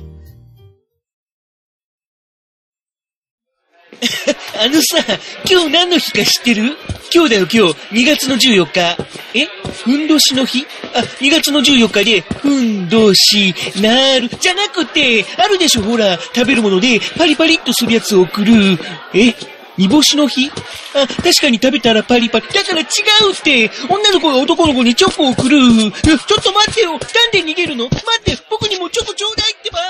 [4.59, 6.77] あのさ、今日何の日か知ってる？
[7.15, 8.97] 今日だよ今日、2月の14日。
[9.35, 9.47] え？
[9.85, 10.67] ふんどしの日？
[10.95, 18.79] あ、2月の14日で、ふんどし、なる、じゃなくて、あるでしょほら、食べるもので、パリパリっとするやつを送る。
[19.15, 19.35] え？
[19.79, 20.51] 煮干しの日？
[20.95, 22.49] あ、確かに食べたらパリパリ。
[22.49, 22.85] だから違
[23.29, 23.71] うって。
[23.89, 25.59] 女の子が男の子にチョコを送る。
[25.59, 26.93] ちょっと待ってよ。
[26.93, 27.01] なん
[27.33, 27.85] で逃げるの？
[27.89, 28.39] 待って。
[28.51, 29.79] 僕にもチョコちょうだいってば。
[29.81, 29.87] ね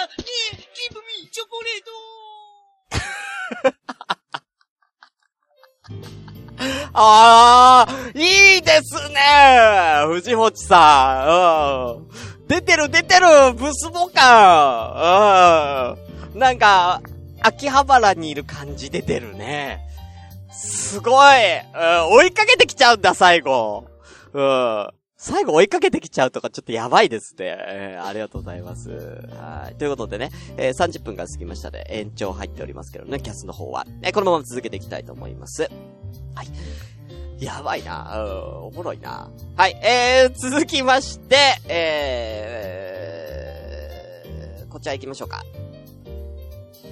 [0.53, 0.63] え、ギ
[0.93, 1.83] ブミーチョコレー
[3.71, 3.77] ト。
[6.93, 11.99] あー、いいですね藤もちさん。
[11.99, 12.49] うん。
[12.49, 15.97] 出てる出てるブスボ感。
[16.33, 16.39] うん。
[16.39, 17.01] なんか、
[17.41, 19.81] 秋葉原にいる感じ出てるね。
[20.53, 21.17] すごい。
[22.11, 23.87] 追いかけてきちゃうんだ、最後。
[24.33, 24.89] うん。
[25.25, 27.57] 最後追いかけてきちゃうとかちょっとやばいですね。
[27.69, 28.91] えーありがとうございます。
[28.91, 29.77] はい。
[29.77, 33.87] ということでね、えー30分が過ぎましたで、延長入っておりますけどね、キャスの方は。
[34.03, 35.71] えーこのまま続けていきたいと思います。
[36.35, 36.49] はい。
[37.45, 41.37] やばいなうん、おもろいなはい、えー、続きまして、
[41.69, 45.43] えー、こちら行きましょうか。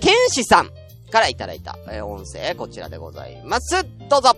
[0.01, 0.71] 剣士さん
[1.11, 3.85] からいただいた、えー音声、こちらでございます。
[4.09, 4.37] どうぞ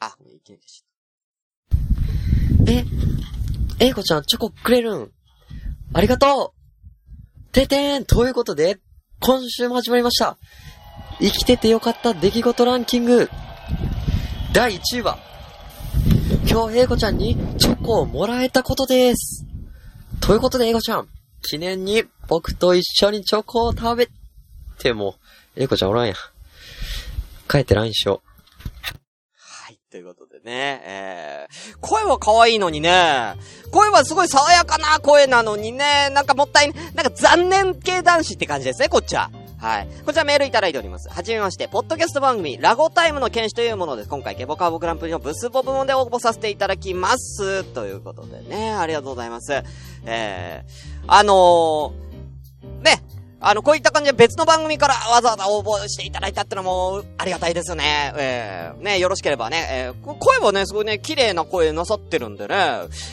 [0.00, 0.82] あ、いけないし。
[2.68, 2.84] え、
[3.80, 5.12] えいこちゃん、チョコくれるん？
[5.92, 8.78] ありがとうててーんということで、
[9.20, 10.38] 今週も始まりました。
[11.22, 13.30] 生きててよかった出来事ランキング。
[14.52, 15.18] 第1位は、
[16.50, 19.46] 今日、英子ちゃんにチョコをもらえたことです。
[20.20, 21.08] ということで、英子ちゃん、
[21.40, 24.08] 記念に僕と一緒にチョコを食べ
[24.80, 25.14] ても、
[25.54, 26.14] 英子ちゃんおらんや。
[27.48, 28.20] 帰って LINE しよ
[29.92, 33.34] ということでね、えー、声は可愛いのにね、
[33.70, 39.30] 声はすごい爽やかな声なのにね、なんかもったい、なんか残念系男子って感じですね、こっちは。
[39.62, 39.88] はい。
[40.04, 41.08] こちらメールいただいております。
[41.08, 44.08] はじめまして、ポッドキャスト番組、ラゴタイムの剣士というものです。
[44.08, 47.62] 今回、ケボカーボグランプリのブスボ部門で応募させていただきます。
[47.62, 49.62] ということでね、ありがとうございます。
[50.04, 53.04] えー、あのー、ね、
[53.44, 58.12] あの、こういった感じで別の番組からわざわざ応募していただいたってのも、ありがたいですよね。
[58.16, 62.56] えー、ね、よろしければね、えー、声はね、すごいね、綺麗な声なさってるんでね、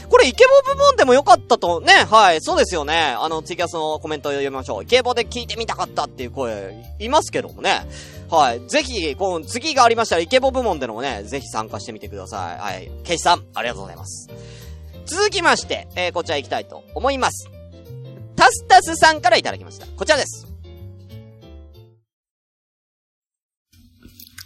[0.07, 3.15] これイケボ部門でもよかったと、ね、はい、そうですよね。
[3.17, 4.83] あの、ツイキャスのコメントを読みましょう。
[4.83, 7.81] イケボで聞いてみたかったっていう声、いますけどもね。
[8.29, 8.61] はい。
[8.67, 12.59] ぜひ、この次がありましたら、イケボ部門でのもね、ぜひ参加してみてください。
[12.59, 12.91] はい。
[13.03, 14.29] ケイシさん、ありがとうございます。
[15.07, 17.58] 続きまして、えー、こちら行きたいと思います。
[18.39, 19.85] タスタスさんからいただきました。
[19.85, 20.47] こちらです。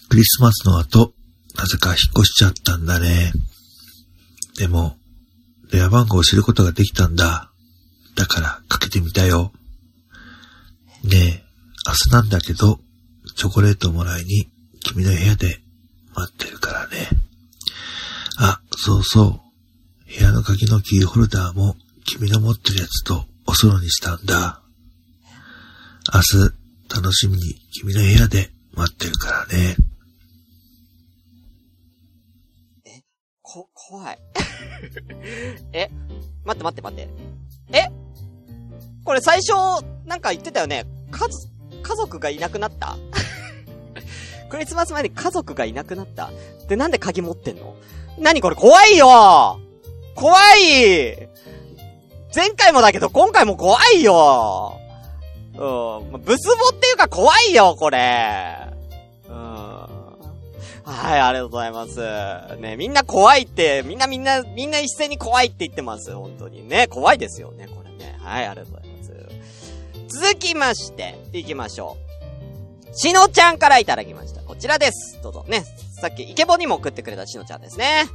[0.10, 1.14] クリスマスの後、
[1.56, 3.32] なぜか引っ越しちゃったんだね。
[4.58, 4.98] でも、
[5.72, 7.52] 電話番号を知ることができたんだ。
[8.16, 9.52] だから、かけてみたよ。
[11.04, 11.44] ねえ、
[11.86, 12.80] 明日なんだけど、
[13.36, 14.50] チョコレートをもらいに、
[14.82, 15.62] 君の部屋で
[16.16, 17.10] 待ってるからね。
[18.40, 19.40] あ、そうそ
[20.08, 20.18] う。
[20.18, 21.76] 部屋の鍵のキーホルダーも、
[22.06, 24.62] 君の持ってるやつとおそろにしたんだ。
[26.14, 29.76] 明日、楽しみに君の部屋で待ってるからね。
[32.86, 33.02] え
[33.42, 34.20] こ、怖い。
[35.74, 35.90] え
[36.46, 37.10] 待って待って待って。
[37.78, 37.88] え
[39.06, 39.52] これ最初、
[40.06, 40.86] なんか言ってたよね。
[41.12, 41.48] 家族、
[41.82, 42.98] 家族がいなくなった？
[44.50, 46.32] クリスマス前に家族がいなくなった？
[46.68, 47.76] で、なんで鍵持ってんの？
[48.20, 49.60] 何これ怖いよ
[50.16, 51.30] 怖い
[52.36, 54.80] 前回もだけど今回も怖いよ
[55.56, 56.22] うん。
[56.22, 58.58] ブスボっていうか怖いよ、これ。
[59.28, 59.34] うん。
[59.36, 62.00] はい、ありがとうございます。
[62.60, 66.14] ね、みんな怖いって、みんなみんな、みんな一斉に怖いって言ってます。
[66.14, 66.88] 本当にね。
[66.88, 68.18] 怖いですよね、これね。
[68.20, 69.04] はい、ありがとうございま
[70.10, 70.20] す。
[70.20, 71.98] 続きまして、行きましょ
[72.92, 72.98] う。
[72.98, 74.42] しのちゃんからいただきました。
[74.42, 75.22] こちらです。
[75.22, 75.66] どうぞね。
[76.02, 78.06] さっきイケボにも送ってくれたしのちゃんですね。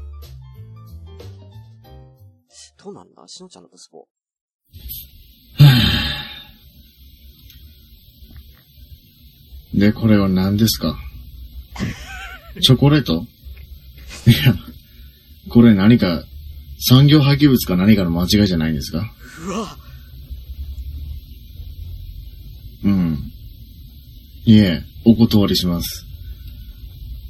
[2.82, 3.26] どうなんだ？
[3.26, 4.06] しのちゃんのブスボ。
[9.74, 10.96] で、これは何ですか？
[12.62, 13.26] チョコレート？
[14.26, 14.54] いや、
[15.50, 16.24] これ何か、
[16.80, 19.12] 産業廃棄物か何かの間違いじゃないんですか？
[19.46, 19.76] うわ
[22.84, 23.32] うん。
[24.44, 26.04] いえ、お断りします。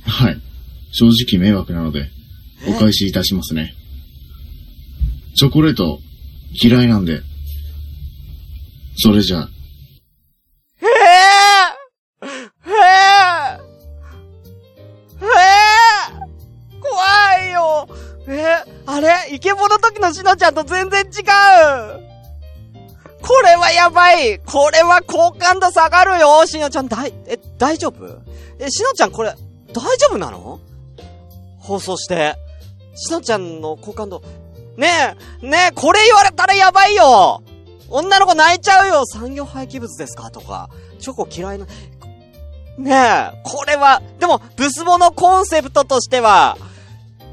[0.05, 0.41] はい。
[0.93, 2.11] 正直迷惑なので、
[2.69, 3.75] お返しいたしますね。
[5.39, 6.01] チョコレート、
[6.61, 7.21] 嫌いなんで。
[8.97, 9.49] それじゃあ、
[10.83, 10.87] え
[12.25, 12.29] えー、
[12.67, 17.89] えー、えー、怖いよ
[18.27, 21.13] えあれイケボの時のしのちゃんと全然違う
[23.23, 28.05] これはやばいこれは好感度下がるよしのちゃん、だい、え、大丈夫
[28.59, 29.33] え、しのちゃんこれ、
[29.69, 30.59] 大丈夫なの
[31.61, 32.35] 放送して。
[32.97, 34.21] しのちゃんの好感度。
[34.79, 37.43] ねえ、ねえ、これ言われたらやばいよ
[37.91, 40.31] 女の子泣いちゃうよ産業廃棄物ですか？
[40.31, 40.71] とか。
[41.01, 41.67] チョコ嫌いな。
[42.79, 42.93] ね
[43.35, 46.57] え、これは、でも、ブスボのコンセプトとしては、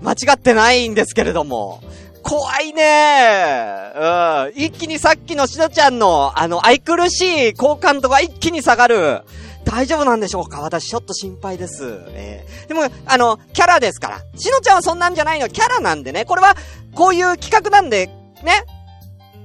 [0.01, 1.81] 間違ってないんですけれども。
[2.23, 4.53] 怖いねうん。
[4.55, 9.21] 一気にさっきのしのちゃんの、あの、愛くるしい好感度が一気に下がる。
[9.65, 10.61] 大丈夫なんでしょうか？
[10.61, 11.83] 私ちょっと心配です。
[12.09, 14.19] えー、でも、あの、キャラですから。
[14.37, 15.49] しのちゃんはそんなんじゃないの？
[15.49, 16.23] キャラなんでね。
[16.23, 16.55] これは、
[16.93, 18.13] こういう企画なんで、ね？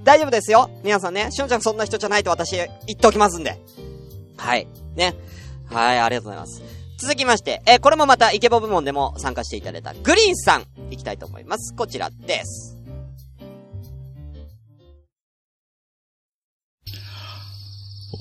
[0.04, 0.70] 大丈夫ですよ。
[0.84, 1.32] 皆さんね。
[1.32, 3.58] しのちゃんそんな人じゃないと私言っておきますんで。
[4.36, 4.68] はい。
[4.94, 5.14] ね？
[5.68, 6.62] はい、ありがとうございます。
[6.98, 11.74] 続きまして、えー、これもまたイケボ部門でも参加していただいたグリーンさん、いきたいと思います。
[11.74, 12.76] こちらです。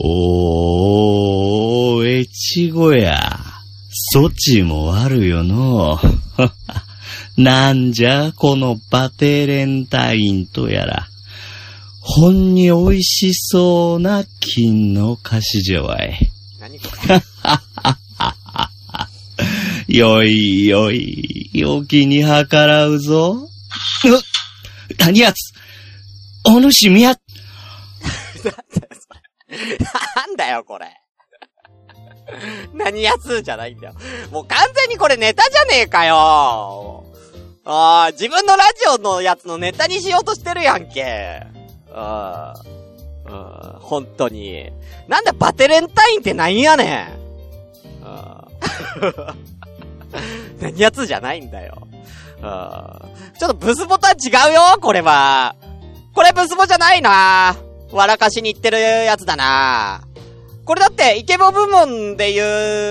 [0.02, 1.59] おー、
[2.20, 3.40] 越後や。
[3.92, 6.00] そちもあるよの。
[7.38, 11.08] なんじゃ、このバテレンタインとやら。
[12.02, 16.32] ほんに美味しそうな金の菓子じゃわい。
[16.60, 17.22] 何これ？
[19.88, 23.50] よいよい、お気に計らうぞ。
[24.06, 25.54] う何やつ？
[26.46, 27.16] お主みや、
[30.16, 30.88] なんだよ、これ。
[32.74, 33.94] 何やつじゃないんだよ。
[34.32, 37.06] もう完全にこれネタじゃねえかよ。
[37.66, 41.44] ああ、自分のラジオのやつのネタにしようとしてるやんけ。
[41.94, 42.54] あ
[43.28, 44.72] あ、本当に。
[45.08, 48.04] なんだバテレンタインってなんやねん。
[48.04, 48.48] あ
[50.60, 51.88] 何やつじゃないんだよ。
[52.42, 55.56] ああちょっとブスボとは違うよ、これは。
[56.14, 57.56] これブスボじゃないな。
[57.92, 60.02] 笑かしに行ってるやつだな。
[60.70, 62.44] これだって、イケボ部門で言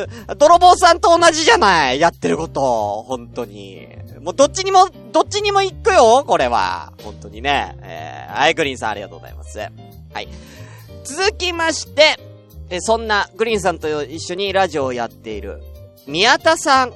[0.03, 3.05] う、泥棒さんと同じじゃないやってること。
[3.07, 3.87] 本当に。
[4.20, 6.93] もうどっちにも、どっちにも行くよこれは。
[7.05, 7.76] 本当にね。
[7.83, 9.61] えー、アイグリーンさんありがとうございます。
[9.61, 9.68] は
[10.20, 10.29] い。
[11.05, 12.18] 続きまして、
[12.68, 15.62] えそんなグリーンさんと一緒にラジオをやっている、
[16.09, 16.95] 宮田さん。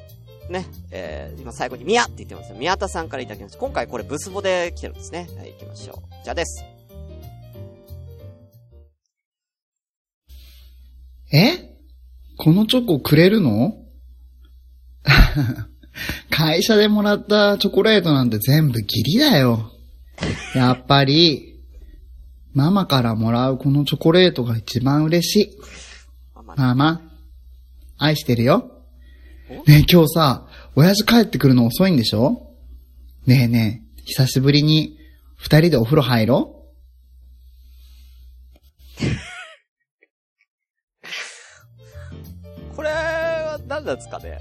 [0.51, 0.66] ね。
[0.91, 3.59] えー、今最後に宮って言ってます宮田さんからいただきました。
[3.59, 5.28] 今回これブスボで来てるんですね。
[5.39, 6.24] はい、行きましょう。
[6.24, 6.72] じゃあです。
[11.33, 11.70] え？
[12.39, 13.76] このチョコくれるの？
[16.30, 19.70] 会社でもらったチョコレートなんて全部ギリだよ。
[20.55, 21.61] やっぱり、
[22.55, 25.59] ママからもらうこのチョコレートが一番嬉しい。
[26.57, 27.01] ママ、
[27.99, 28.70] 愛してるよ。
[29.66, 32.51] ねえ今日さ、親父帰ってくるの遅いんでしょ？
[33.26, 34.99] ねえねえ、久しぶりに
[35.37, 36.52] 二人でお風呂入ろう
[43.83, 44.39] 何なんですかね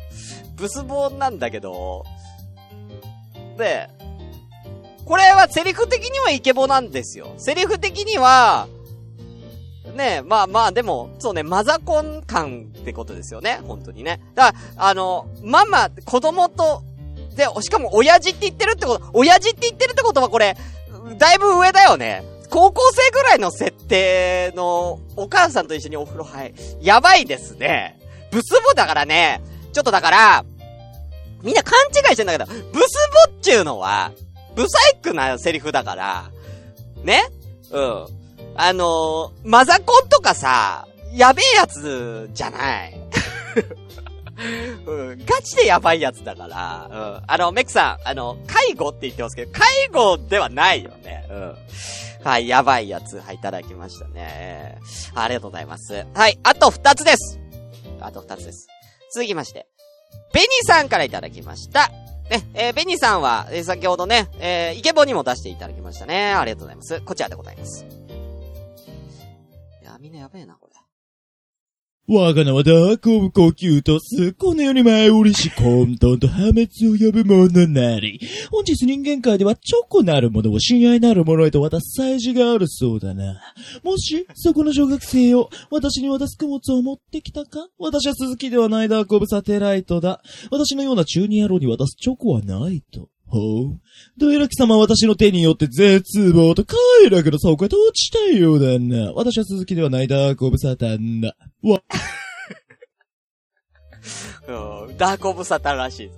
[0.55, 2.05] ブスボンなんだけど、
[3.57, 3.89] で、
[5.05, 7.33] これはセリフ的にはイケボなんですよ。
[7.37, 8.67] セリフ的には、
[9.95, 13.59] ねえまあまあ、でも、そうね、マザコン感ってことですよね。
[13.67, 14.21] 本当にね。
[14.35, 16.83] だから、あの、ママ、子供と、
[17.35, 20.55] で、しかも親父って言ってるってこと、親父って言ってるってことはこれ、
[21.17, 22.23] だいぶ上だよね。
[22.49, 26.53] 高校生ぐらいの設定のお母さんと一緒にお風呂入。
[26.81, 28.00] やばいですね。
[28.31, 29.41] ブスボだからね、
[29.73, 30.45] ちょっとだから、
[31.43, 34.11] みんな勘違いしてんだけど、ブスボっちゅうのは、
[34.55, 36.31] ブサイクなセリフだから、
[37.03, 37.21] ね？
[37.71, 38.07] うん。
[38.55, 42.99] あのー、マザコンとかさ、やべえやつじゃない。
[44.87, 47.23] うん、ガチでやばいやつだから、うん。
[47.27, 51.27] あの、メクさん、あの、介護って言ってますけど、介護ではないよね。
[51.29, 51.55] うん。
[52.23, 54.77] はい、やばいやつ、はい、いただきましたね。
[55.15, 56.05] ありがとうございます。
[56.13, 57.39] はい、あと二つです。
[58.01, 58.67] あと2つです。
[59.13, 59.67] 続きまして。
[60.33, 61.89] ベニさんからいただきました。
[62.29, 66.33] ね、えー、ベニさんは、えー、先ほどね、えー、イケボにも出していただきましたね。
[66.33, 67.01] ありがとうございます。
[67.01, 67.85] こちらでございます。
[69.81, 70.70] いや、みんなやべえな、これ。
[72.13, 78.19] 我が名はダーコブ呼吸とす、この世に舞い降りし混沌と破滅を呼ぶものなり。
[78.51, 83.41] 本日人間界ではチョコなるものを親愛なるものへと渡す祭事があるそうだな。
[83.81, 87.69] もし、そこの小学生を私に渡す供物を持ってきたか？
[87.79, 90.21] 私は鈴木ではないダーコブサテライトだ。
[90.51, 93.07] 私のような中二野郎に渡すチョコはないと。
[93.31, 93.79] ほう。
[94.17, 96.77] どえらき様は私の手によって絶望と快
[97.09, 99.13] 楽の底へと落ちたようだな。
[99.13, 101.35] 私は鈴木ではないダークオブサタンだ。
[101.63, 101.81] わ。
[104.87, 106.17] う、ダークオブサタンらしいで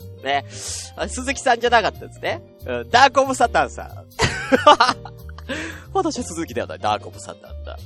[0.52, 1.08] すね。
[1.08, 2.42] 鈴木さんじゃなかったですね。
[2.66, 3.90] うん、ダークオブサタンさん。
[5.94, 7.78] 私は鈴木ではないダークオブサタンだ。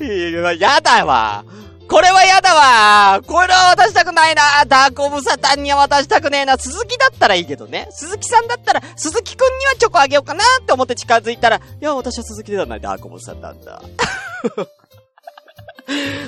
[0.04, 1.44] いや、やだわ。
[1.90, 7.88] これはやだわこれは渡したくないなダークオブサタンには渡したくねえな鈴木だったらいいけどね。
[7.90, 13.82] 鈴木さんだったら、鈴木くんにはチョコあげようかなって思って近づいたら、いや、私は鈴木ではないダークオブサタンだ。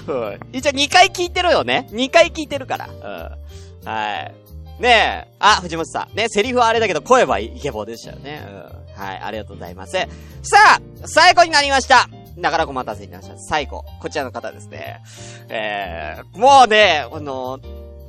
[0.09, 0.41] うん。
[0.53, 1.87] 一応2回聞いてるよね。
[1.93, 2.89] 2回聞いてるから。
[2.89, 3.89] うん。
[3.89, 4.35] はい。
[4.83, 5.35] ねえ。
[5.39, 6.17] あ、藤本さん。
[6.17, 8.45] ね、セリフはあれだけど声はイケボでしたよね。
[8.45, 9.01] うん。
[9.01, 9.21] はい。
[9.23, 9.93] ありがとうございます。
[9.93, 12.09] さあ、最後になりました。
[12.37, 13.45] なかなかお待たせいたしました。
[13.49, 15.03] 最後、こちらの方ですね。
[15.49, 17.61] えー、もうね、あの、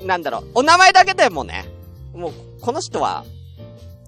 [0.04, 1.66] なんだろう、お名前だけでもね、
[2.14, 3.26] もう、この人は、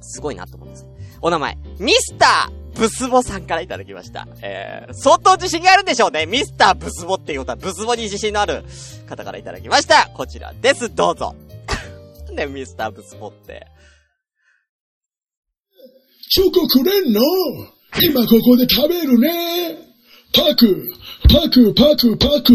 [0.02, 0.86] すごいなと思うんです。
[1.22, 4.28] お名前、ミスターブスボさんからいただきました。
[4.42, 6.26] えー、相当自信があるんでしょうね。
[6.26, 8.64] ミスターブスボっていうことは、ブスボに自信のある
[9.08, 10.10] 方からいただきました。
[10.14, 11.36] こちらです、どうぞ。
[12.32, 13.66] ね、ミスターブスボって。
[16.30, 17.22] チョコくれんの？
[18.02, 19.85] 今ここで食べるね。
[20.36, 20.84] パク、
[21.30, 22.54] パク、パク、パク。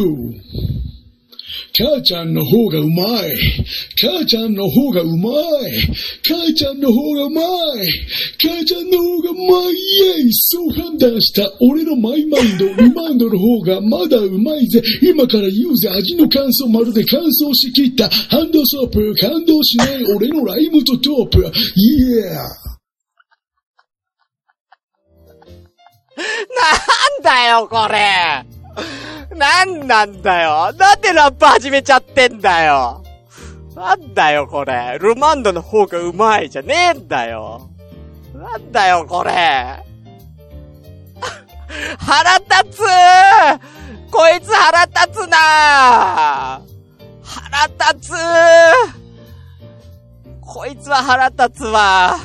[1.78, 3.36] 母ちゃんの方がうまい。
[4.00, 5.72] 母ちゃんの方がうまい。
[6.28, 7.44] 母ちゃんの方がうまい。
[8.42, 9.72] 母ちゃんの方がうまい。
[9.72, 14.82] イェイそう判断した俺のマイマインド、リマンドの方がまだうまいぜ。
[15.02, 15.90] 今から言うぜ。
[15.90, 19.14] 味の感想まるで乾燥しきったハンドソープ。
[19.14, 21.38] 感動しない俺のライムとトープ。
[21.38, 22.79] イエー
[26.20, 28.44] なんだよ、これ
[29.36, 33.02] なんなんだよなんでラップ始めちゃってんだよ
[33.74, 34.98] なんだよ、これ。
[34.98, 37.70] ルマンドの方がうまいじゃねえんだよ。
[38.34, 39.82] なんだよ、これ。
[41.98, 42.82] 腹立つ
[44.10, 46.60] こいつ腹立つな
[47.22, 48.12] 腹立つ
[50.40, 52.16] こいつは腹立つわ。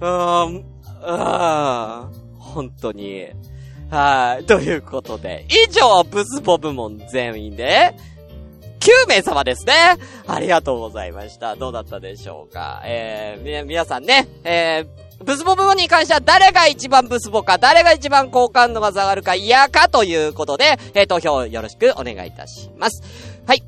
[0.00, 2.21] うーん、うーん。
[2.52, 3.26] 本当に。
[3.90, 4.44] はい。
[4.44, 7.94] ということで、以上、ブスボ部門全員で、
[8.80, 9.74] 9名様ですね。
[10.26, 11.54] ありがとうございました。
[11.56, 12.82] どうだったでしょうか。
[12.84, 23.02] えー、み、皆さんね、えー、ブスボ部門に関しては誰が一番ブスボか、誰が一番好感度が下がるか嫌かということで、えー、投票よろしくお願いいたします。
[23.46, 23.62] はい。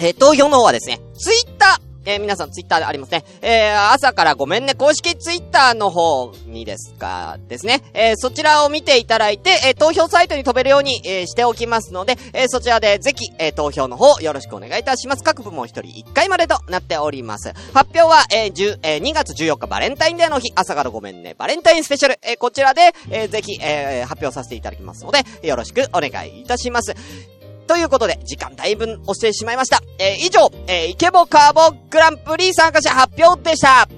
[0.00, 3.22] えー、投票の方はですね、ツイッター、えー、皆さんツイッターでありますね。
[3.42, 7.82] えー、朝からごめんね、公式ツイッターの方にですか、ですね。
[7.92, 15.22] えー、そちらを見ていただいて、え、投票サイトに飛べるように、え、しておきますので、え、そちらでぜひ、え、投票の方よろしくお願いいたします。
[15.22, 17.52] 各部門一人一回までとなっております。
[17.74, 26.94] 発表は、えー、10え、2月14日バレンタインデーの日、朝からごめんね、バレンタインスペシャル、え、こちらで、えー、ぜひ、え、発表させていただきますので、よろしくお願いいたします。
[27.68, 29.80] ということで、時間だいぶ押してしまいました。
[29.98, 33.97] えー、以上、えー、イケボカーボグランプリ参加者発表でした。